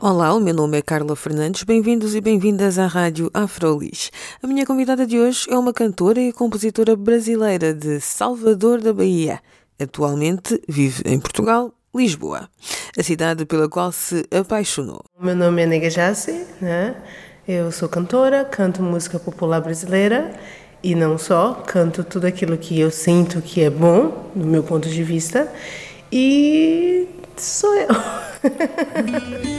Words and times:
Olá, 0.00 0.32
o 0.32 0.38
meu 0.38 0.54
nome 0.54 0.78
é 0.78 0.82
Carla 0.82 1.16
Fernandes, 1.16 1.64
bem-vindos 1.64 2.14
e 2.14 2.20
bem-vindas 2.20 2.78
à 2.78 2.86
Rádio 2.86 3.28
Afrolis. 3.34 4.12
A 4.40 4.46
minha 4.46 4.64
convidada 4.64 5.04
de 5.04 5.18
hoje 5.18 5.48
é 5.50 5.58
uma 5.58 5.72
cantora 5.72 6.20
e 6.20 6.32
compositora 6.32 6.94
brasileira 6.94 7.74
de 7.74 8.00
Salvador 8.00 8.80
da 8.80 8.92
Bahia. 8.92 9.40
Atualmente 9.76 10.62
vive 10.68 11.02
em 11.04 11.18
Portugal, 11.18 11.74
Lisboa, 11.92 12.48
a 12.96 13.02
cidade 13.02 13.44
pela 13.44 13.68
qual 13.68 13.90
se 13.90 14.24
apaixonou. 14.30 15.02
Meu 15.20 15.34
nome 15.34 15.62
é 15.62 15.66
Nega 15.66 15.90
Jace, 15.90 16.46
né? 16.60 16.94
Eu 17.46 17.72
sou 17.72 17.88
cantora, 17.88 18.44
canto 18.44 18.80
música 18.80 19.18
popular 19.18 19.60
brasileira 19.60 20.32
e 20.80 20.94
não 20.94 21.18
só, 21.18 21.54
canto 21.66 22.04
tudo 22.04 22.28
aquilo 22.28 22.56
que 22.56 22.78
eu 22.78 22.92
sinto 22.92 23.42
que 23.42 23.62
é 23.62 23.70
bom, 23.70 24.30
do 24.32 24.46
meu 24.46 24.62
ponto 24.62 24.88
de 24.88 25.02
vista, 25.02 25.52
e 26.12 27.08
sou 27.36 27.74
eu. 27.74 27.88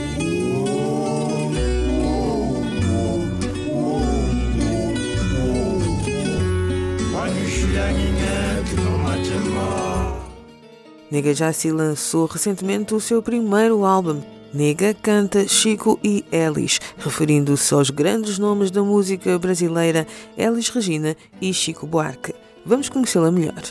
Nega 11.10 11.52
se 11.52 11.72
lançou 11.72 12.26
recentemente 12.26 12.94
o 12.94 13.00
seu 13.00 13.20
primeiro 13.20 13.84
álbum, 13.84 14.22
Nega 14.54 14.94
canta 14.94 15.46
Chico 15.46 15.98
e 16.02 16.24
Elis, 16.32 16.80
referindo-se 16.98 17.74
aos 17.74 17.90
grandes 17.90 18.38
nomes 18.38 18.70
da 18.70 18.82
música 18.82 19.38
brasileira 19.38 20.06
Elis 20.36 20.68
Regina 20.68 21.16
e 21.40 21.52
Chico 21.52 21.86
Buarque. 21.86 22.34
Vamos 22.64 22.88
conhecê-la 22.88 23.30
melhor. 23.30 23.62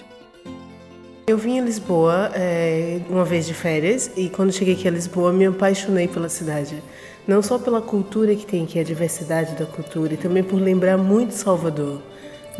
Eu 1.28 1.38
vim 1.38 1.59
a 1.59 1.64
Lisboa 1.64 2.31
é, 2.34 3.02
uma 3.09 3.26
vez 3.26 3.46
de 3.46 3.53
férias 3.53 4.09
e 4.16 4.30
quando 4.30 4.52
cheguei 4.52 4.74
aqui 4.74 4.88
a 4.88 4.92
Lisboa 4.92 5.34
me 5.34 5.46
apaixonei 5.46 6.08
pela 6.08 6.30
cidade. 6.30 6.81
Não 7.28 7.42
só 7.42 7.59
pela 7.59 7.81
cultura 7.81 8.36
que 8.36 8.46
tem 8.46 8.64
aqui, 8.64 8.80
a 8.80 8.84
diversidade 8.84 9.56
da 9.56 9.66
cultura, 9.66 10.14
e 10.14 10.18
também 10.18 10.44
por 10.44 10.59
lembrar 10.59 10.98
muito 10.98 11.34
Salvador. 11.34 12.02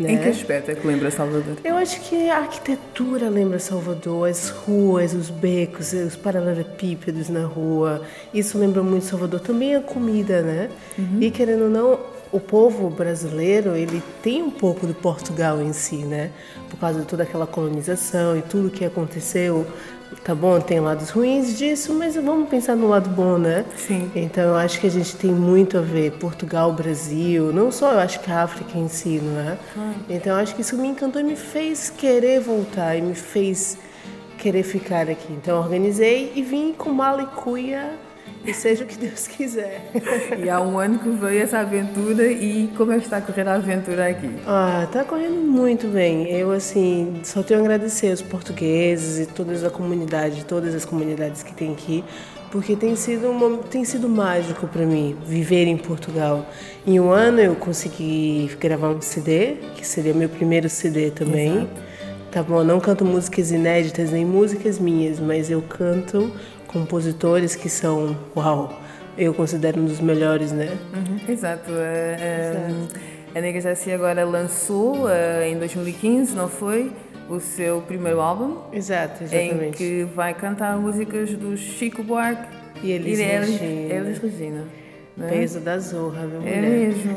Né? 0.00 0.12
Em 0.12 0.18
que 0.18 0.28
aspecto 0.30 0.70
é 0.70 0.74
que 0.74 0.86
lembra 0.86 1.10
Salvador? 1.10 1.56
Eu 1.62 1.76
acho 1.76 2.00
que 2.00 2.30
a 2.30 2.38
arquitetura 2.38 3.28
lembra 3.28 3.58
Salvador, 3.58 4.30
as 4.30 4.48
ruas, 4.48 5.12
os 5.12 5.28
becos, 5.28 5.92
os 5.92 6.16
paralelepípedos 6.16 7.28
na 7.28 7.44
rua. 7.44 8.02
Isso 8.32 8.56
lembra 8.56 8.82
muito 8.82 9.04
Salvador. 9.04 9.40
Também 9.40 9.76
a 9.76 9.80
comida, 9.80 10.40
né? 10.40 10.70
Uhum. 10.98 11.18
E 11.20 11.30
querendo 11.30 11.64
ou 11.64 11.70
não, 11.70 12.00
o 12.32 12.38
povo 12.38 12.88
brasileiro 12.90 13.74
ele 13.74 14.02
tem 14.22 14.42
um 14.42 14.50
pouco 14.50 14.86
do 14.86 14.94
Portugal 14.94 15.60
em 15.60 15.72
si, 15.72 15.98
né? 15.98 16.30
Por 16.68 16.78
causa 16.78 17.00
de 17.00 17.06
toda 17.06 17.22
aquela 17.22 17.46
colonização 17.46 18.36
e 18.36 18.42
tudo 18.42 18.70
que 18.70 18.84
aconteceu 18.84 19.66
tá 20.24 20.34
bom, 20.34 20.60
tem 20.60 20.80
lados 20.80 21.10
ruins 21.10 21.56
disso, 21.56 21.94
mas 21.94 22.14
vamos 22.16 22.48
pensar 22.48 22.76
no 22.76 22.88
lado 22.88 23.08
bom, 23.08 23.38
né? 23.38 23.64
Sim. 23.76 24.10
Então 24.14 24.44
eu 24.44 24.56
acho 24.56 24.80
que 24.80 24.86
a 24.86 24.90
gente 24.90 25.16
tem 25.16 25.30
muito 25.30 25.78
a 25.78 25.80
ver 25.80 26.12
Portugal, 26.12 26.72
Brasil, 26.72 27.52
não 27.52 27.70
só 27.70 27.92
eu 27.92 27.98
acho 28.00 28.20
que 28.20 28.30
a 28.30 28.42
África 28.42 28.76
em 28.76 28.88
si, 28.88 29.20
não 29.22 29.40
é? 29.40 29.58
Então 30.08 30.32
eu 30.32 30.42
acho 30.42 30.54
que 30.54 30.60
isso 30.60 30.76
me 30.76 30.88
encantou 30.88 31.20
e 31.20 31.24
me 31.24 31.36
fez 31.36 31.90
querer 31.90 32.40
voltar 32.40 32.96
e 32.96 33.02
me 33.02 33.14
fez 33.14 33.78
querer 34.36 34.62
ficar 34.62 35.08
aqui. 35.08 35.32
Então 35.32 35.56
eu 35.56 35.62
organizei 35.62 36.32
e 36.34 36.42
vim 36.42 36.72
com 36.72 36.90
mala 36.90 37.22
e 37.22 37.26
cuia 37.26 37.92
e 38.44 38.54
seja 38.54 38.84
o 38.84 38.86
que 38.86 38.96
Deus 38.96 39.26
quiser. 39.26 39.90
E 40.42 40.48
há 40.48 40.60
um 40.60 40.78
ano 40.78 40.98
que 40.98 41.08
veio 41.10 41.42
essa 41.42 41.58
aventura 41.58 42.26
e 42.26 42.70
como 42.76 42.92
é 42.92 42.98
que 42.98 43.04
está 43.04 43.18
a 43.18 43.20
correr 43.20 43.46
a 43.46 43.54
aventura 43.54 44.08
aqui? 44.08 44.30
Ah, 44.46 44.84
está 44.86 45.04
correndo 45.04 45.34
muito 45.34 45.86
bem. 45.88 46.28
Eu, 46.30 46.50
assim, 46.50 47.20
só 47.22 47.42
tenho 47.42 47.60
a 47.60 47.62
agradecer 47.62 48.10
aos 48.10 48.22
portugueses 48.22 49.28
e 49.28 49.30
toda 49.30 49.66
a 49.66 49.70
comunidade, 49.70 50.44
todas 50.44 50.74
as 50.74 50.84
comunidades 50.84 51.42
que 51.42 51.52
tem 51.52 51.72
aqui, 51.72 52.02
porque 52.50 52.74
tem 52.74 52.96
sido, 52.96 53.30
uma, 53.30 53.58
tem 53.58 53.84
sido 53.84 54.08
mágico 54.08 54.66
para 54.66 54.86
mim 54.86 55.16
viver 55.24 55.66
em 55.66 55.76
Portugal. 55.76 56.46
Em 56.86 56.98
um 56.98 57.10
ano 57.10 57.40
eu 57.40 57.54
consegui 57.54 58.50
gravar 58.58 58.88
um 58.88 59.02
CD, 59.02 59.56
que 59.76 59.86
seria 59.86 60.14
meu 60.14 60.28
primeiro 60.28 60.68
CD 60.68 61.10
também. 61.10 61.56
Exato. 61.58 61.90
Tá 62.30 62.44
bom, 62.44 62.62
não 62.62 62.78
canto 62.78 63.04
músicas 63.04 63.50
inéditas 63.50 64.12
nem 64.12 64.24
músicas 64.24 64.78
minhas, 64.78 65.18
mas 65.18 65.50
eu 65.50 65.60
canto 65.60 66.30
compositores 66.70 67.56
que 67.56 67.68
são, 67.68 68.16
uau, 68.36 68.80
eu 69.18 69.34
considero 69.34 69.80
um 69.80 69.84
dos 69.84 70.00
melhores, 70.00 70.52
né? 70.52 70.78
Uhum, 70.94 71.32
exato. 71.32 71.70
É, 71.72 72.16
é, 73.34 73.38
a 73.38 73.40
Nega 73.40 73.60
Jaci 73.60 73.90
agora 73.90 74.24
lançou 74.24 75.06
uh, 75.06 75.42
em 75.44 75.58
2015, 75.58 76.34
não 76.34 76.48
foi? 76.48 76.92
O 77.28 77.40
seu 77.40 77.80
primeiro 77.82 78.20
álbum. 78.20 78.58
Exato, 78.72 79.24
exatamente. 79.24 79.66
Em 79.66 79.70
que 79.72 80.04
vai 80.14 80.32
cantar 80.32 80.76
músicas 80.78 81.32
do 81.34 81.56
Chico 81.56 82.02
Buarque 82.02 82.48
e 82.82 82.92
Elis, 82.92 83.18
e 83.18 83.22
Regina. 83.22 83.94
Elis 83.94 84.18
Regina. 84.18 84.64
Né? 85.16 85.28
Peso 85.28 85.60
da 85.60 85.78
zorra, 85.78 86.26
viu, 86.26 86.40
É 86.46 86.60
mesmo. 86.60 87.16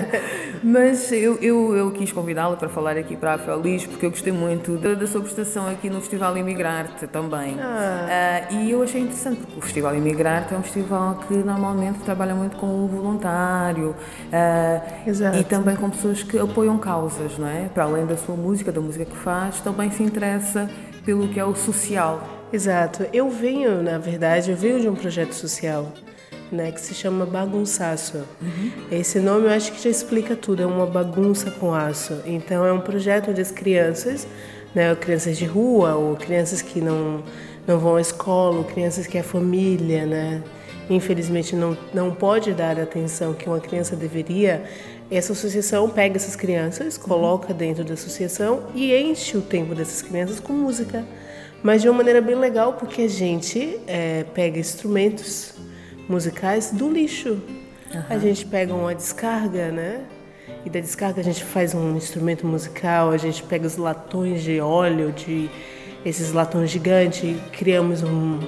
Mas 0.62 1.10
eu, 1.12 1.36
eu, 1.36 1.76
eu 1.76 1.90
quis 1.90 2.12
convidá-la 2.12 2.56
para 2.56 2.68
falar 2.68 2.96
aqui 2.96 3.16
para 3.16 3.34
a 3.34 3.38
Feliz, 3.38 3.86
porque 3.86 4.06
eu 4.06 4.10
gostei 4.10 4.32
muito 4.32 4.76
da, 4.76 4.94
da 4.94 5.06
sua 5.06 5.20
prestação 5.20 5.68
aqui 5.68 5.88
no 5.90 6.00
Festival 6.00 6.36
Imigrarte 6.36 7.06
também. 7.06 7.56
Ah. 7.60 8.46
Uh, 8.50 8.54
e 8.54 8.70
eu 8.70 8.82
achei 8.82 9.00
interessante, 9.00 9.40
porque 9.40 9.58
o 9.58 9.62
Festival 9.62 9.94
Imigrarte 9.96 10.54
é 10.54 10.56
um 10.56 10.62
festival 10.62 11.16
que 11.26 11.34
normalmente 11.34 11.98
trabalha 12.00 12.34
muito 12.34 12.56
com 12.56 12.84
o 12.84 12.88
voluntário 12.88 13.90
uh, 13.90 15.38
e 15.38 15.44
também 15.44 15.76
com 15.76 15.90
pessoas 15.90 16.22
que 16.22 16.38
apoiam 16.38 16.78
causas, 16.78 17.38
não 17.38 17.48
é? 17.48 17.68
Para 17.72 17.84
além 17.84 18.06
da 18.06 18.16
sua 18.16 18.36
música, 18.36 18.72
da 18.72 18.80
música 18.80 19.04
que 19.04 19.16
faz, 19.16 19.60
também 19.60 19.90
se 19.90 20.02
interessa 20.02 20.70
pelo 21.04 21.28
que 21.28 21.38
é 21.38 21.44
o 21.44 21.54
social. 21.54 22.22
Exato. 22.52 23.06
Eu 23.12 23.28
venho, 23.28 23.82
na 23.82 23.98
verdade, 23.98 24.50
eu 24.50 24.56
venho 24.56 24.80
de 24.80 24.88
um 24.88 24.94
projeto 24.94 25.32
social 25.32 25.92
né, 26.50 26.70
que 26.70 26.80
se 26.80 26.94
chama 26.94 27.26
Bagunçaço. 27.26 28.18
Uhum. 28.40 28.70
Esse 28.90 29.18
nome 29.18 29.46
eu 29.46 29.50
acho 29.50 29.72
que 29.72 29.82
já 29.82 29.90
explica 29.90 30.36
tudo, 30.36 30.62
é 30.62 30.66
uma 30.66 30.86
bagunça 30.86 31.50
com 31.50 31.74
aço. 31.74 32.20
Então 32.24 32.64
é 32.64 32.72
um 32.72 32.80
projeto 32.80 33.30
onde 33.30 33.40
as 33.40 33.50
crianças, 33.50 34.26
né, 34.74 34.94
crianças 34.94 35.36
de 35.36 35.44
rua 35.44 35.94
ou 35.94 36.16
crianças 36.16 36.62
que 36.62 36.80
não 36.80 37.22
não 37.66 37.80
vão 37.80 37.96
à 37.96 38.00
escola, 38.00 38.58
ou 38.58 38.64
crianças 38.64 39.08
que 39.08 39.18
a 39.18 39.24
família, 39.24 40.06
né, 40.06 40.40
infelizmente 40.88 41.56
não 41.56 41.76
não 41.92 42.14
pode 42.14 42.52
dar 42.52 42.78
a 42.78 42.84
atenção 42.84 43.34
que 43.34 43.48
uma 43.48 43.60
criança 43.60 43.96
deveria. 43.96 44.64
Essa 45.10 45.32
associação 45.32 45.88
pega 45.88 46.16
essas 46.16 46.34
crianças, 46.34 46.98
coloca 46.98 47.54
dentro 47.54 47.84
da 47.84 47.94
associação 47.94 48.64
e 48.74 48.92
enche 48.94 49.36
o 49.36 49.40
tempo 49.40 49.74
dessas 49.74 50.02
crianças 50.02 50.40
com 50.40 50.52
música 50.52 51.04
mas 51.62 51.82
de 51.82 51.88
uma 51.88 51.96
maneira 51.96 52.20
bem 52.20 52.36
legal 52.36 52.74
porque 52.74 53.02
a 53.02 53.08
gente 53.08 53.80
é, 53.86 54.24
pega 54.34 54.58
instrumentos 54.58 55.54
musicais 56.08 56.70
do 56.70 56.90
lixo. 56.90 57.40
Uhum. 57.94 58.02
A 58.08 58.18
gente 58.18 58.44
pega 58.46 58.74
uma 58.74 58.94
descarga, 58.94 59.70
né? 59.70 60.04
E 60.64 60.70
da 60.70 60.80
descarga 60.80 61.20
a 61.20 61.24
gente 61.24 61.44
faz 61.44 61.74
um 61.74 61.96
instrumento 61.96 62.46
musical, 62.46 63.10
a 63.10 63.16
gente 63.16 63.42
pega 63.42 63.66
os 63.66 63.76
latões 63.76 64.42
de 64.42 64.60
óleo, 64.60 65.12
de 65.12 65.48
esses 66.04 66.32
latões 66.32 66.70
gigantes, 66.70 67.36
criamos 67.52 68.02
um, 68.02 68.38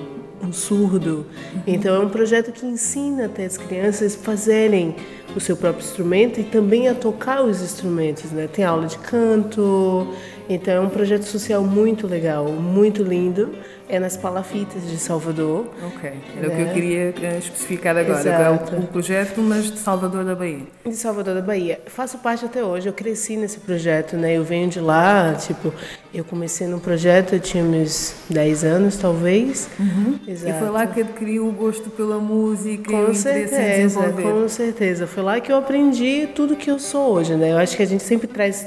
um 0.43 0.53
surdo. 0.53 1.27
Uhum. 1.55 1.63
Então 1.67 1.95
é 1.95 1.99
um 1.99 2.09
projeto 2.09 2.53
que 2.53 2.65
ensina 2.65 3.27
até 3.27 3.45
as 3.45 3.57
crianças 3.57 4.15
fazerem 4.15 4.95
o 5.35 5.41
seu 5.41 5.57
próprio 5.57 5.85
instrumento 5.85 6.41
e 6.41 6.45
também 6.45 6.89
a 6.89 6.95
tocar 6.95 7.43
os 7.43 7.61
instrumentos, 7.63 8.31
né? 8.31 8.49
Tem 8.49 8.65
aula 8.65 8.87
de 8.87 8.99
canto, 8.99 10.15
então 10.49 10.75
é 10.75 10.81
um 10.81 10.89
projeto 10.89 11.25
social 11.25 11.63
muito 11.63 12.07
legal, 12.07 12.47
muito 12.47 13.03
lindo 13.03 13.55
é 13.89 13.99
nas 13.99 14.17
Palafitas 14.17 14.89
de 14.89 14.99
Salvador. 14.99 15.67
Ok, 15.87 16.11
era 16.37 16.49
né? 16.49 16.53
o 16.53 16.57
que 16.57 16.63
eu 16.63 16.67
né? 16.67 16.75
queria 16.75 17.15
eh, 17.23 17.39
especificar 17.39 17.97
agora. 17.97 18.21
Exato. 18.21 18.75
É 18.75 18.79
o 18.79 18.83
projeto, 18.83 19.41
mas 19.41 19.71
de 19.71 19.79
Salvador 19.79 20.25
da 20.25 20.35
Bahia. 20.35 20.67
De 20.85 20.95
Salvador 20.95 21.35
da 21.35 21.41
Bahia. 21.41 21.81
Faço 21.87 22.19
parte 22.19 22.45
até 22.45 22.63
hoje, 22.63 22.89
eu 22.89 22.93
cresci 22.93 23.37
nesse 23.37 23.59
projeto, 23.59 24.17
né? 24.17 24.37
Eu 24.37 24.45
venho 24.45 24.69
de 24.69 24.79
lá, 24.79 25.35
tipo, 25.35 25.73
eu 26.13 26.23
comecei 26.23 26.67
no 26.67 26.79
projeto, 26.79 27.35
eu 27.35 27.41
tinha 27.41 27.65
uns 27.65 28.15
10 28.29 28.65
anos, 28.65 28.97
talvez. 28.97 29.71
Uhum. 29.81 30.19
Exato. 30.29 30.55
E 30.55 30.59
foi 30.59 30.69
lá 30.69 30.87
que 30.87 31.01
adquiriu 31.01 31.49
o 31.49 31.53
gosto 31.53 31.89
pela 31.89 32.19
música 32.19 32.93
com 32.93 33.09
e 33.09 33.11
o 33.11 33.15
certeza, 33.15 34.01
Com 34.13 34.49
certeza, 34.49 35.07
foi 35.07 35.23
lá 35.23 35.41
que 35.41 35.51
eu 35.51 35.57
aprendi 35.57 36.29
tudo 36.35 36.57
que 36.57 36.71
eu 36.71 36.79
sou 36.79 37.13
hoje, 37.13 37.35
né? 37.35 37.53
Eu 37.53 37.59
acho 37.59 37.75
que 37.77 37.83
a 37.83 37.87
gente 37.87 38.03
sempre 38.03 38.27
traz 38.27 38.67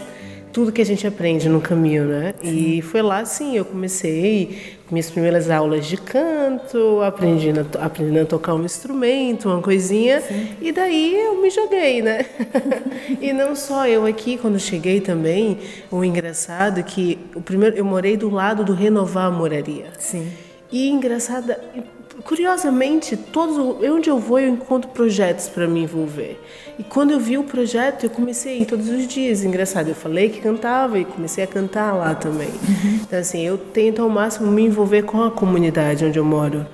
tudo 0.51 0.71
que 0.71 0.81
a 0.81 0.85
gente 0.85 1.05
aprende 1.07 1.47
no 1.47 1.61
caminho, 1.61 2.05
né? 2.05 2.33
Sim. 2.41 2.49
E 2.49 2.81
foi 2.81 3.01
lá, 3.01 3.23
sim, 3.25 3.55
eu 3.55 3.65
comecei 3.65 4.77
com 4.87 4.95
minhas 4.95 5.09
primeiras 5.09 5.49
aulas 5.49 5.85
de 5.85 5.97
canto, 5.97 7.01
aprendendo, 7.01 7.67
aprendendo 7.79 8.23
a 8.23 8.25
tocar 8.25 8.53
um 8.53 8.65
instrumento, 8.65 9.49
uma 9.49 9.61
coisinha, 9.61 10.21
sim. 10.21 10.49
e 10.61 10.71
daí 10.71 11.15
eu 11.17 11.41
me 11.41 11.49
joguei, 11.49 12.01
né? 12.01 12.25
e 13.21 13.31
não 13.31 13.55
só 13.55 13.87
eu 13.87 14.05
aqui, 14.05 14.37
quando 14.37 14.59
cheguei 14.59 14.99
também, 14.99 15.57
o 15.89 16.03
engraçado 16.03 16.79
é 16.79 16.83
que 16.83 17.17
o 17.35 17.41
primeiro, 17.41 17.77
eu 17.77 17.85
morei 17.85 18.17
do 18.17 18.29
lado 18.29 18.63
do 18.63 18.73
Renovar 18.73 19.31
Moraria. 19.31 19.87
Sim. 19.97 20.29
E 20.71 20.89
engraçada, 20.89 21.59
curiosamente, 22.23 23.15
todos 23.15 23.57
onde 23.57 24.09
eu 24.09 24.19
vou 24.19 24.39
eu 24.39 24.49
encontro 24.49 24.89
projetos 24.89 25.47
para 25.47 25.67
me 25.67 25.81
envolver. 25.83 26.39
E 26.77 26.83
quando 26.83 27.11
eu 27.11 27.19
vi 27.19 27.37
o 27.37 27.43
projeto, 27.43 28.05
eu 28.05 28.09
comecei 28.09 28.57
a 28.57 28.61
ir 28.61 28.65
todos 28.65 28.89
os 28.89 29.07
dias. 29.07 29.43
Engraçado, 29.43 29.89
eu 29.89 29.95
falei 29.95 30.29
que 30.29 30.41
cantava 30.41 30.99
e 30.99 31.05
comecei 31.05 31.43
a 31.43 31.47
cantar 31.47 31.93
lá 31.93 32.15
também. 32.15 32.49
Uhum. 32.49 32.99
Então 33.01 33.19
assim, 33.19 33.41
eu 33.41 33.57
tento 33.57 34.01
ao 34.01 34.09
máximo 34.09 34.51
me 34.51 34.63
envolver 34.63 35.03
com 35.03 35.21
a 35.23 35.31
comunidade 35.31 36.05
onde 36.05 36.17
eu 36.17 36.25
moro, 36.25 36.65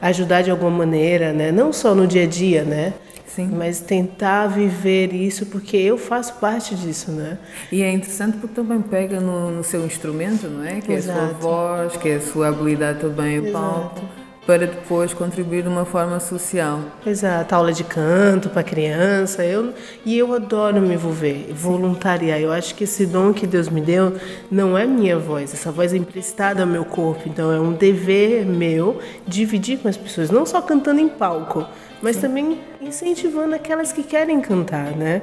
ajudar 0.00 0.42
de 0.42 0.50
alguma 0.50 0.70
maneira, 0.70 1.32
né? 1.32 1.50
Não 1.50 1.72
só 1.72 1.94
no 1.94 2.06
dia 2.06 2.24
a 2.24 2.26
dia, 2.26 2.64
né? 2.64 2.92
Sim. 3.26 3.50
Mas 3.52 3.80
tentar 3.80 4.46
viver 4.46 5.12
isso, 5.12 5.44
porque 5.46 5.76
eu 5.76 5.98
faço 5.98 6.34
parte 6.34 6.74
disso, 6.74 7.10
né? 7.10 7.36
E 7.70 7.82
é 7.82 7.92
interessante 7.92 8.38
porque 8.38 8.54
também 8.54 8.80
pega 8.80 9.20
no, 9.20 9.50
no 9.50 9.62
seu 9.62 9.84
instrumento, 9.84 10.48
não 10.48 10.64
é? 10.64 10.80
Que 10.80 10.92
Exato. 10.92 11.18
é 11.18 11.22
a 11.22 11.28
sua 11.28 11.34
voz, 11.34 11.96
que 11.98 12.08
é 12.08 12.14
a 12.14 12.20
sua 12.20 12.48
habilidade 12.48 13.00
também 13.00 13.36
em 13.36 13.52
palco 13.52 14.25
para 14.46 14.66
depois 14.66 15.12
contribuir 15.12 15.62
de 15.62 15.68
uma 15.68 15.84
forma 15.84 16.20
social. 16.20 16.80
Exato, 17.04 17.54
aula 17.54 17.72
de 17.72 17.82
canto 17.82 18.48
para 18.48 18.62
criança, 18.62 19.44
eu 19.44 19.74
e 20.04 20.16
eu 20.16 20.32
adoro 20.32 20.80
me 20.80 20.94
envolver, 20.94 21.52
voluntariar. 21.52 22.40
Eu 22.40 22.52
acho 22.52 22.74
que 22.74 22.84
esse 22.84 23.04
dom 23.04 23.32
que 23.32 23.46
Deus 23.46 23.68
me 23.68 23.80
deu 23.80 24.14
não 24.50 24.78
é 24.78 24.86
minha 24.86 25.18
voz, 25.18 25.52
essa 25.52 25.72
voz 25.72 25.92
é 25.92 25.96
emprestada 25.96 26.62
ao 26.62 26.68
meu 26.68 26.84
corpo, 26.84 27.28
então 27.28 27.52
é 27.52 27.58
um 27.58 27.72
dever 27.72 28.46
meu 28.46 29.00
dividir 29.26 29.78
com 29.78 29.88
as 29.88 29.96
pessoas, 29.96 30.30
não 30.30 30.46
só 30.46 30.62
cantando 30.62 31.00
em 31.00 31.08
palco, 31.08 31.66
mas 32.00 32.16
Sim. 32.16 32.22
também 32.22 32.58
incentivando 32.80 33.54
aquelas 33.54 33.92
que 33.92 34.02
querem 34.02 34.40
cantar, 34.40 34.92
né? 34.96 35.22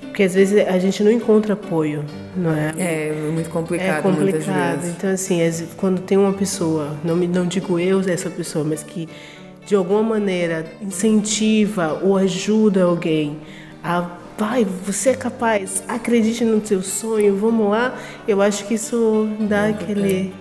Porque 0.00 0.22
às 0.22 0.34
vezes 0.34 0.66
a 0.66 0.78
gente 0.78 1.02
não 1.02 1.10
encontra 1.10 1.54
apoio, 1.54 2.04
não 2.36 2.52
é? 2.52 2.72
É 2.76 3.30
muito 3.32 3.48
complicado, 3.50 3.98
é 3.98 4.02
complicado. 4.02 4.86
Então 4.86 5.10
assim, 5.10 5.38
quando 5.76 6.00
tem 6.00 6.18
uma 6.18 6.32
pessoa, 6.32 6.96
não 7.04 7.16
me 7.16 7.26
não 7.26 7.46
digo 7.46 7.78
eu 7.78 8.00
essa 8.00 8.28
pessoa, 8.28 8.39
mas 8.64 8.82
que 8.82 9.08
de 9.66 9.74
alguma 9.74 10.02
maneira 10.02 10.66
incentiva 10.80 12.00
ou 12.02 12.16
ajuda 12.16 12.84
alguém 12.84 13.38
a 13.82 14.08
vai, 14.36 14.64
você 14.64 15.10
é 15.10 15.14
capaz, 15.14 15.84
acredite 15.86 16.44
no 16.44 16.64
seu 16.66 16.82
sonho, 16.82 17.36
vamos 17.36 17.70
lá. 17.70 17.94
Eu 18.26 18.40
acho 18.40 18.66
que 18.66 18.72
isso 18.72 19.28
dá 19.38 19.66
é 19.66 19.70
aquele 19.70 20.32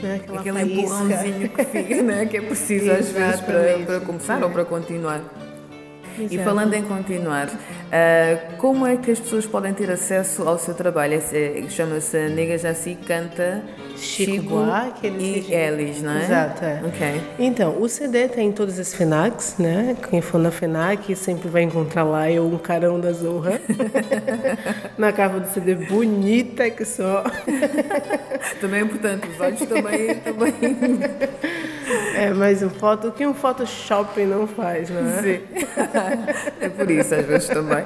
né? 0.00 0.16
Aquela 0.16 0.40
Aquele 0.40 0.58
faísca. 0.58 0.80
empurrãozinho 0.80 1.48
que 1.48 1.64
fica, 1.64 2.02
né? 2.02 2.26
Que 2.26 2.36
é 2.36 2.40
preciso 2.42 2.90
às 2.90 3.08
vezes 3.08 3.40
para, 3.40 3.78
para 3.84 4.00
começar 4.00 4.42
ou 4.42 4.50
para 4.50 4.64
continuar. 4.64 5.22
Exato. 6.18 6.34
E 6.34 6.38
falando 6.38 6.74
em 6.74 6.82
continuar, 6.82 7.50
uh, 7.94 8.56
como 8.56 8.86
é 8.86 8.96
que 8.96 9.10
as 9.10 9.20
pessoas 9.20 9.46
podem 9.46 9.72
ter 9.72 9.90
acesso 9.90 10.42
ao 10.48 10.58
seu 10.58 10.74
trabalho? 10.74 11.22
É, 11.32 11.64
Chama-se 11.68 12.28
Nega 12.28 12.58
Jaci 12.58 12.98
Canta 13.06 13.62
Chico, 13.96 14.42
Buarque 14.42 15.06
e 15.06 15.52
Elis, 15.52 16.02
não 16.02 16.12
é? 16.12 16.24
Exato, 16.24 16.64
é. 16.64 16.82
Okay. 16.86 17.22
Então, 17.38 17.80
o 17.80 17.88
CD 17.88 18.28
tem 18.28 18.48
em 18.48 18.52
todas 18.52 18.78
as 18.78 18.92
FENACs, 18.92 19.56
né? 19.58 19.96
Quem 20.10 20.20
for 20.20 20.38
na 20.38 20.50
FENAC 20.50 21.14
sempre 21.14 21.48
vai 21.48 21.62
encontrar 21.62 22.04
lá 22.04 22.30
eu, 22.30 22.46
um 22.46 22.58
carão 22.58 22.98
da 22.98 23.12
Zorra. 23.12 23.60
na 24.98 25.12
capa 25.12 25.38
do 25.40 25.48
CD 25.48 25.74
bonita 25.74 26.68
que 26.70 26.84
só. 26.84 27.24
também 28.60 28.80
é 28.80 28.82
importante, 28.82 29.28
os 29.28 29.40
olhos 29.40 29.60
também... 29.60 30.14
também... 30.16 30.54
É, 32.14 32.32
mas 32.32 32.62
o, 32.62 32.70
foto, 32.70 33.08
o 33.08 33.12
que 33.12 33.26
um 33.26 33.34
Photoshop 33.34 34.20
não 34.24 34.46
faz, 34.46 34.90
não 34.90 35.00
é? 35.00 35.22
Sim. 35.22 35.40
é 36.60 36.68
por 36.68 36.90
isso, 36.90 37.14
às 37.14 37.26
vezes 37.26 37.48
também. 37.48 37.84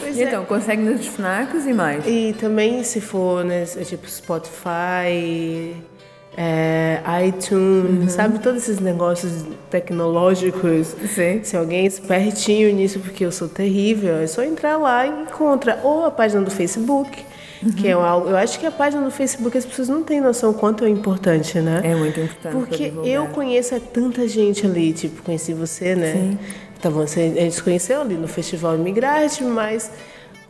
Pois 0.00 0.16
e 0.16 0.22
então, 0.22 0.42
é. 0.42 0.46
consegue 0.46 0.82
nos 0.82 1.06
FNACs 1.06 1.66
e 1.66 1.72
mais? 1.72 2.06
E 2.06 2.34
também 2.38 2.82
se 2.84 3.00
for, 3.00 3.44
né, 3.44 3.64
tipo 3.64 4.08
Spotify, 4.08 5.74
é, 6.36 7.00
iTunes, 7.26 8.02
uhum. 8.02 8.08
sabe? 8.08 8.38
Todos 8.38 8.62
esses 8.62 8.78
negócios 8.78 9.44
tecnológicos. 9.70 10.94
Sim. 11.08 11.40
Se 11.42 11.56
alguém 11.56 11.84
é 11.84 11.86
espertinho 11.86 12.74
nisso, 12.74 13.00
porque 13.00 13.24
eu 13.24 13.32
sou 13.32 13.48
terrível, 13.48 14.16
é 14.16 14.26
só 14.26 14.42
entrar 14.42 14.76
lá 14.76 15.06
e 15.06 15.22
encontra. 15.22 15.80
Ou 15.82 16.04
a 16.04 16.10
página 16.10 16.42
do 16.42 16.50
Facebook, 16.50 17.24
uhum. 17.62 17.72
que 17.72 17.88
é 17.88 17.92
algo. 17.92 18.28
Eu 18.28 18.36
acho 18.36 18.58
que 18.58 18.66
a 18.66 18.70
página 18.70 19.02
do 19.02 19.10
Facebook 19.10 19.56
as 19.56 19.64
pessoas 19.64 19.88
não 19.88 20.02
têm 20.02 20.20
noção 20.20 20.52
quanto 20.52 20.84
é 20.84 20.88
importante, 20.88 21.58
né? 21.60 21.80
É 21.84 21.94
muito 21.94 22.20
importante. 22.20 22.52
Porque 22.52 22.92
eu 23.04 23.26
conheço 23.28 23.74
é 23.74 23.80
tanta 23.80 24.26
gente 24.28 24.66
ali, 24.66 24.92
tipo, 24.92 25.22
conheci 25.22 25.52
você, 25.52 25.94
né? 25.94 26.12
Sim. 26.12 26.38
Tá 26.80 26.90
bom, 26.90 27.02
a 27.02 27.06
gente 27.06 27.52
se 27.52 27.62
conheceu 27.62 28.02
ali 28.02 28.14
no 28.14 28.28
Festival 28.28 28.76
Imigrante, 28.76 29.42
mas 29.42 29.90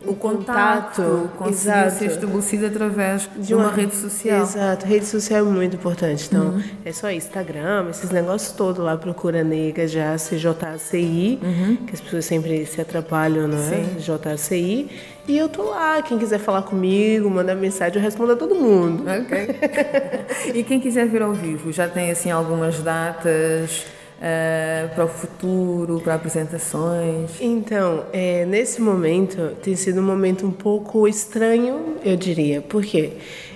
o 0.05 0.13
contato, 0.13 1.29
conseguiu 1.37 1.89
ser 1.89 2.05
estabelecido 2.05 2.67
através 2.67 3.27
de, 3.35 3.55
uma, 3.55 3.65
uma, 3.65 3.73
rede 3.73 3.95
social. 3.95 4.43
Exato, 4.43 4.85
rede 4.85 5.05
social 5.05 5.39
é 5.39 5.49
muito 5.49 5.75
importante. 5.75 6.27
Então, 6.27 6.49
uhum. 6.49 6.63
é 6.85 6.91
só 6.91 7.09
Instagram, 7.09 7.89
esses 7.89 8.11
negócios 8.11 8.51
todos 8.51 8.83
lá, 8.83 8.95
procura 8.95 9.43
nega 9.43 9.87
já, 9.87 10.15
CJCI, 10.15 11.39
uhum. 11.41 11.75
que 11.87 11.95
as 11.95 12.01
pessoas 12.01 12.25
sempre 12.25 12.65
se 12.67 12.79
atrapalham, 12.79 13.47
não 13.47 13.57
é? 13.57 13.97
JCI. 13.97 14.89
E 15.27 15.37
eu 15.37 15.49
tô 15.49 15.63
lá, 15.63 16.01
quem 16.01 16.17
quiser 16.17 16.39
falar 16.39 16.61
comigo, 16.61 17.29
mandar 17.29 17.55
mensagem, 17.55 17.97
eu 17.97 18.01
respondo 18.01 18.33
a 18.33 18.35
todo 18.35 18.53
mundo. 18.55 19.03
Ok. 19.03 19.55
e 20.53 20.63
quem 20.63 20.79
quiser 20.79 21.07
vir 21.07 21.21
ao 21.21 21.33
vivo, 21.33 21.71
já 21.71 21.87
tem 21.87 22.11
assim 22.11 22.29
algumas 22.29 22.79
datas? 22.79 23.96
Uh, 24.17 24.93
para 24.93 25.05
o 25.05 25.07
futuro, 25.07 26.01
para 26.01 26.15
apresentações? 26.15 27.31
Então, 27.39 28.05
é, 28.11 28.45
nesse 28.45 28.81
momento 28.81 29.55
tem 29.61 29.75
sido 29.75 29.99
um 29.99 30.03
momento 30.03 30.45
um 30.45 30.51
pouco 30.51 31.07
estranho, 31.07 31.95
eu 32.03 32.15
diria. 32.15 32.61
Por 32.61 32.83
quê? 32.83 33.13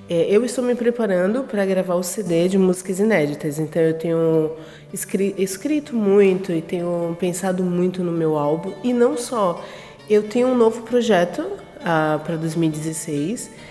É, 0.09 0.27
eu 0.29 0.43
estou 0.43 0.63
me 0.63 0.75
preparando 0.75 1.43
para 1.43 1.65
gravar 1.65 1.95
o 1.95 2.03
CD 2.03 2.47
de 2.49 2.57
músicas 2.57 2.99
inéditas, 2.99 3.59
então 3.59 3.81
eu 3.81 3.93
tenho 3.93 4.51
escrito 5.37 5.95
muito 5.95 6.51
e 6.51 6.61
tenho 6.61 7.15
pensado 7.19 7.63
muito 7.63 8.03
no 8.03 8.11
meu 8.11 8.37
álbum. 8.37 8.73
E 8.83 8.91
não 8.91 9.17
só, 9.17 9.63
eu 10.09 10.23
tenho 10.23 10.49
um 10.49 10.55
novo 10.55 10.81
projeto 10.81 11.39
uh, 11.41 12.19
para 12.25 12.35
2016 12.35 13.70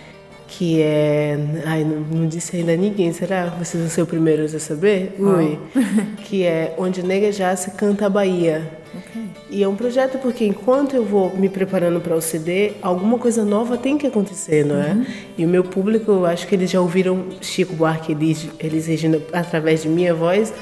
que 0.51 0.83
é. 0.83 1.39
Ai, 1.65 1.85
não, 1.85 2.01
não, 2.01 2.29
disse 2.29 2.57
ainda 2.57 2.73
a 2.73 2.77
ninguém, 2.77 3.13
será? 3.13 3.47
Vocês 3.47 3.81
vão 3.81 3.89
ser 3.89 4.03
os 4.03 4.09
primeiros 4.09 4.55
a 4.55 4.59
saber? 4.59 5.15
Oh. 5.19 5.37
Ui. 5.37 5.59
que 6.27 6.45
é 6.45 6.75
Onde 6.77 7.03
Nega 7.03 7.31
Já 7.31 7.55
se 7.55 7.71
canta 7.71 8.07
a 8.07 8.11
Bahia. 8.11 8.69
Okay. 8.93 9.23
E 9.49 9.63
é 9.63 9.69
um 9.69 9.77
projeto 9.77 10.19
porque 10.19 10.45
enquanto 10.45 10.95
eu 10.97 11.05
vou 11.05 11.37
me 11.37 11.49
preparando 11.49 12.01
para 12.01 12.17
o 12.17 12.21
CD, 12.21 12.73
alguma 12.83 13.17
coisa 13.19 13.45
nova 13.45 13.79
tem 13.79 13.97
que 13.97 14.07
acontecer, 14.07 14.65
não 14.65 14.77
é? 14.77 14.93
Uhum. 14.93 15.07
E 15.39 15.47
o 15.47 15.49
meu 15.49 15.63
público, 15.63 16.11
eu 16.11 16.27
acho 16.27 16.47
que 16.49 16.55
eles 16.55 16.71
já 16.71 16.81
ouviram 16.81 17.27
Chico 17.41 17.75
Buarque 17.75 18.13
eles, 18.13 18.49
eles 18.59 18.87
regindo 18.87 19.23
através 19.33 19.83
de 19.83 19.89
minha 19.89 20.13
voz 20.13 20.53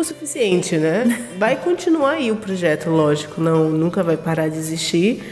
o 0.00 0.04
suficiente, 0.04 0.76
né? 0.76 1.26
Vai 1.38 1.56
continuar 1.56 2.12
aí 2.12 2.30
o 2.30 2.36
projeto, 2.36 2.90
lógico, 2.90 3.40
não 3.40 3.68
nunca 3.70 4.02
vai 4.02 4.16
parar 4.16 4.48
de 4.48 4.58
existir, 4.58 5.22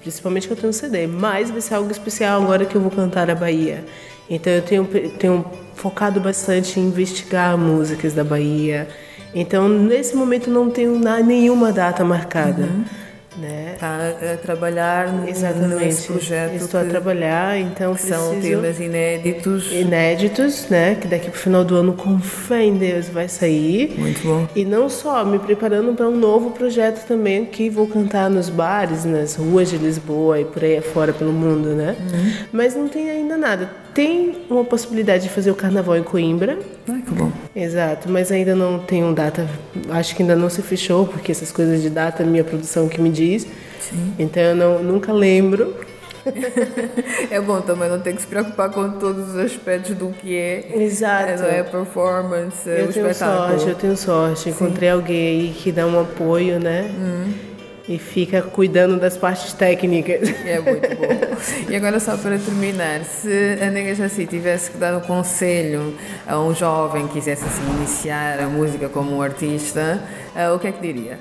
principalmente 0.00 0.46
que 0.46 0.52
eu 0.52 0.56
tenho 0.56 0.70
um 0.70 0.72
CD, 0.72 1.06
mas 1.06 1.50
vai 1.50 1.60
ser 1.60 1.74
algo 1.74 1.90
especial 1.90 2.42
agora 2.42 2.64
que 2.64 2.74
eu 2.74 2.80
vou 2.80 2.90
cantar 2.90 3.30
a 3.30 3.34
Bahia. 3.34 3.84
Então 4.28 4.52
eu 4.52 4.62
tenho, 4.62 4.84
tenho 5.18 5.44
focado 5.74 6.20
bastante 6.20 6.78
em 6.78 6.84
investigar 6.84 7.56
músicas 7.58 8.12
da 8.12 8.24
Bahia. 8.24 8.88
Então 9.34 9.68
nesse 9.68 10.14
momento 10.14 10.50
não 10.50 10.70
tenho 10.70 10.98
nenhuma 11.24 11.72
data 11.72 12.04
marcada. 12.04 12.62
Uhum 12.62 13.01
né? 13.36 13.72
Está 13.74 13.98
a 14.32 14.36
trabalhar 14.36 15.28
Exatamente. 15.28 15.84
nesse 15.84 16.06
projeto. 16.06 16.54
Estou 16.54 16.80
que, 16.80 16.86
a 16.86 16.90
trabalhar, 16.90 17.58
então 17.58 17.96
são 17.96 18.40
temas 18.40 18.78
inéditos. 18.78 19.72
Inéditos, 19.72 20.68
né? 20.68 20.94
Que 20.94 21.08
daqui 21.08 21.30
para 21.30 21.38
o 21.38 21.40
final 21.40 21.64
do 21.64 21.76
ano, 21.76 21.92
com 21.94 22.18
fé 22.18 22.64
em 22.64 22.76
Deus, 22.76 23.08
vai 23.08 23.28
sair. 23.28 23.94
Muito 23.98 24.22
bom. 24.26 24.48
E 24.54 24.64
não 24.64 24.88
só, 24.88 25.24
me 25.24 25.38
preparando 25.38 25.94
para 25.94 26.08
um 26.08 26.16
novo 26.16 26.50
projeto 26.50 27.06
também, 27.06 27.44
que 27.44 27.68
vou 27.68 27.86
cantar 27.86 28.30
nos 28.30 28.48
bares, 28.48 29.04
nas 29.04 29.36
ruas 29.36 29.70
de 29.70 29.76
Lisboa 29.76 30.40
e 30.40 30.44
por 30.44 30.62
aí 30.62 30.78
afora 30.78 31.12
pelo 31.12 31.32
mundo, 31.32 31.70
né? 31.70 31.96
Uhum. 31.98 32.32
Mas 32.52 32.74
não 32.74 32.88
tem 32.88 33.10
ainda 33.10 33.36
nada. 33.36 33.81
Tem 33.94 34.34
uma 34.48 34.64
possibilidade 34.64 35.24
de 35.24 35.28
fazer 35.28 35.50
o 35.50 35.54
carnaval 35.54 35.96
em 35.96 36.02
Coimbra. 36.02 36.58
Ai, 36.88 37.02
que 37.02 37.10
bom. 37.10 37.30
Exato, 37.54 38.08
mas 38.08 38.32
ainda 38.32 38.54
não 38.54 38.78
tenho 38.78 39.12
data. 39.12 39.46
Acho 39.90 40.16
que 40.16 40.22
ainda 40.22 40.34
não 40.34 40.48
se 40.48 40.62
fechou, 40.62 41.06
porque 41.06 41.30
essas 41.30 41.52
coisas 41.52 41.82
de 41.82 41.90
data, 41.90 42.24
minha 42.24 42.42
produção 42.42 42.88
que 42.88 43.00
me 43.00 43.10
diz. 43.10 43.46
Sim. 43.80 44.14
Então 44.18 44.42
eu 44.42 44.56
não, 44.56 44.82
nunca 44.82 45.12
lembro. 45.12 45.76
é 47.30 47.40
bom 47.40 47.60
também 47.60 47.88
não 47.88 48.00
ter 48.00 48.14
que 48.14 48.22
se 48.22 48.28
preocupar 48.28 48.70
com 48.70 48.90
todos 48.92 49.30
os 49.30 49.36
aspectos 49.36 49.94
do 49.94 50.10
que 50.10 50.36
é. 50.36 50.70
Exato. 50.74 51.42
É, 51.42 51.58
é 51.58 51.62
performance, 51.62 52.68
eu 52.68 52.86
o 52.86 52.92
tenho 52.92 53.10
espetáculo. 53.10 53.48
sorte, 53.48 53.68
eu 53.68 53.74
tenho 53.74 53.96
sorte. 53.96 54.48
Encontrei 54.48 54.88
Sim. 54.88 54.94
alguém 54.94 55.52
que 55.52 55.70
dá 55.72 55.86
um 55.86 56.00
apoio, 56.00 56.58
né? 56.58 56.90
Hum 56.96 57.51
e 57.88 57.98
fica 57.98 58.42
cuidando 58.42 58.98
das 58.98 59.16
partes 59.16 59.52
técnicas. 59.52 60.28
É 60.44 60.60
muito 60.60 60.88
bom. 60.96 61.70
E 61.70 61.76
agora 61.76 61.98
só 61.98 62.16
para 62.16 62.38
terminar, 62.38 63.04
se 63.04 63.58
a 63.60 63.70
Nega 63.70 63.94
Jaci 63.94 64.26
tivesse 64.26 64.70
que 64.70 64.78
dar 64.78 64.96
um 64.96 65.00
conselho 65.00 65.94
a 66.26 66.38
um 66.38 66.54
jovem 66.54 67.06
que 67.08 67.14
quisesse 67.14 67.44
assim, 67.44 67.62
iniciar 67.78 68.40
a 68.40 68.46
música 68.46 68.88
como 68.88 69.16
um 69.16 69.22
artista, 69.22 70.02
uh, 70.34 70.54
o 70.54 70.58
que 70.58 70.68
é 70.68 70.72
que 70.72 70.80
diria? 70.80 71.18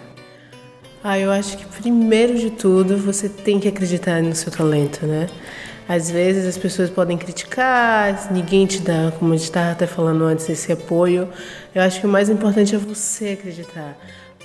Ah, 1.03 1.17
eu 1.17 1.31
acho 1.31 1.57
que 1.57 1.65
primeiro 1.65 2.37
de 2.37 2.51
tudo 2.51 2.97
você 2.97 3.27
tem 3.27 3.59
que 3.59 3.67
acreditar 3.67 4.21
no 4.21 4.35
seu 4.35 4.51
talento, 4.51 5.05
né? 5.07 5.27
Às 5.89 6.11
vezes 6.11 6.45
as 6.45 6.57
pessoas 6.57 6.89
podem 6.89 7.17
criticar, 7.17 8.31
ninguém 8.31 8.65
te 8.65 8.79
dá, 8.81 9.11
como 9.17 9.33
a 9.33 9.35
gente 9.35 9.45
estava 9.45 9.71
até 9.71 9.87
falando 9.87 10.23
antes, 10.23 10.47
esse 10.47 10.71
apoio. 10.71 11.27
Eu 11.73 11.81
acho 11.81 11.99
que 11.99 12.05
o 12.05 12.09
mais 12.09 12.29
importante 12.29 12.75
é 12.75 12.77
você 12.77 13.29
acreditar. 13.29 13.97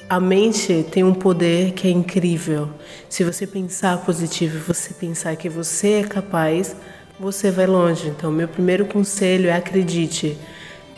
A 0.08 0.20
mente 0.20 0.86
tem 0.88 1.02
um 1.02 1.12
poder 1.12 1.72
que 1.72 1.88
é 1.88 1.90
incrível. 1.90 2.70
Se 3.08 3.24
você 3.24 3.44
pensar 3.44 3.98
positivo, 4.04 4.72
você 4.72 4.94
pensar 4.94 5.34
que 5.34 5.48
você 5.48 5.94
é 5.94 6.02
capaz, 6.04 6.76
você 7.18 7.50
vai 7.50 7.66
longe. 7.66 8.06
Então, 8.08 8.30
meu 8.30 8.46
primeiro 8.46 8.86
conselho 8.86 9.48
é 9.48 9.52
acredite. 9.52 10.38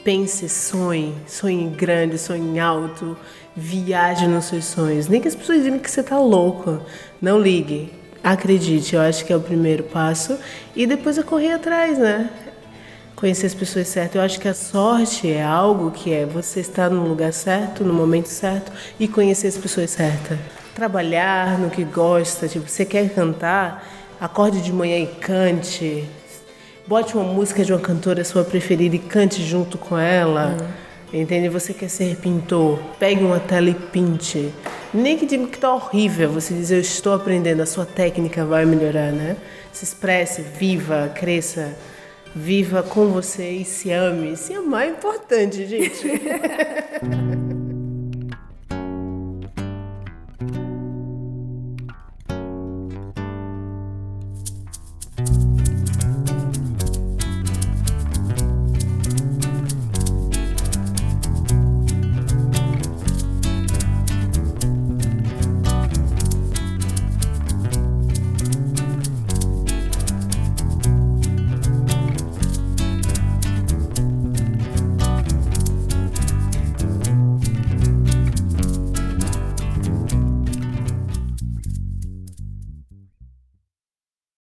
Pense, 0.04 0.46
sonhe, 0.50 1.14
sonhe 1.26 1.70
grande, 1.70 2.18
sonhe 2.18 2.60
alto, 2.60 3.16
viaje 3.56 4.26
nos 4.26 4.44
seus 4.44 4.66
sonhos. 4.66 5.08
Nem 5.08 5.22
que 5.22 5.28
as 5.28 5.34
pessoas 5.34 5.62
digam 5.62 5.78
que 5.78 5.90
você 5.90 6.00
está 6.00 6.18
louco. 6.18 6.78
Não 7.18 7.40
ligue. 7.40 7.90
Acredite, 8.22 8.94
eu 8.94 9.00
acho 9.00 9.24
que 9.24 9.32
é 9.32 9.36
o 9.36 9.40
primeiro 9.40 9.84
passo. 9.84 10.38
E 10.76 10.86
depois 10.86 11.16
é 11.16 11.22
correr 11.22 11.52
atrás, 11.52 11.96
né? 11.96 12.28
Conhecer 13.18 13.46
as 13.46 13.54
pessoas 13.54 13.88
certas. 13.88 14.14
Eu 14.14 14.22
acho 14.22 14.38
que 14.38 14.46
a 14.46 14.54
sorte 14.54 15.30
é 15.30 15.42
algo 15.42 15.90
que 15.90 16.12
é 16.12 16.24
você 16.24 16.60
estar 16.60 16.88
no 16.88 17.04
lugar 17.06 17.32
certo, 17.32 17.82
no 17.82 17.92
momento 17.92 18.28
certo 18.28 18.70
e 18.98 19.08
conhecer 19.08 19.48
as 19.48 19.58
pessoas 19.58 19.90
certas. 19.90 20.38
Trabalhar 20.72 21.58
no 21.58 21.68
que 21.68 21.82
gosta, 21.82 22.46
tipo, 22.46 22.68
você 22.68 22.84
quer 22.84 23.12
cantar, 23.12 23.84
acorde 24.20 24.62
de 24.62 24.72
manhã 24.72 24.98
e 24.98 25.06
cante. 25.06 26.04
Bote 26.86 27.16
uma 27.16 27.24
música 27.24 27.64
de 27.64 27.72
uma 27.72 27.80
cantora 27.80 28.22
sua 28.22 28.44
preferida 28.44 28.94
e 28.94 29.00
cante 29.00 29.42
junto 29.42 29.76
com 29.76 29.98
ela. 29.98 30.56
Hum. 31.12 31.20
Entende? 31.20 31.48
Você 31.48 31.74
quer 31.74 31.88
ser 31.88 32.16
pintor, 32.16 32.78
pegue 33.00 33.24
uma 33.24 33.40
tela 33.40 33.68
e 33.68 33.74
pinte. 33.74 34.52
Nem 34.94 35.18
que 35.18 35.26
diga 35.26 35.46
que 35.46 35.56
está 35.56 35.74
horrível, 35.74 36.30
você 36.30 36.54
diz 36.54 36.70
eu 36.70 36.80
estou 36.80 37.14
aprendendo, 37.14 37.62
a 37.62 37.66
sua 37.66 37.84
técnica 37.84 38.44
vai 38.44 38.64
melhorar, 38.64 39.10
né? 39.10 39.36
Se 39.72 39.84
expresse, 39.84 40.42
viva, 40.42 41.10
cresça 41.14 41.74
viva 42.34 42.82
com 42.82 43.08
você 43.08 43.50
e 43.50 43.64
se 43.64 43.90
ame. 43.90 44.36
Se 44.36 44.54
amar 44.54 44.86
é 44.86 44.90
importante, 44.90 45.66
gente. 45.66 46.08